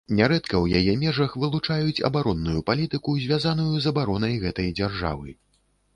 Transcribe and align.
Нярэдка 0.17 0.53
ў 0.59 0.79
яе 0.79 0.93
межах 1.01 1.35
вылучаюць 1.43 2.03
абаронную 2.09 2.65
палітыку, 2.69 3.15
звязаную 3.27 3.75
з 3.85 3.95
абаронай 3.95 4.35
гэтай 4.47 4.77
дзяржавы. 4.81 5.41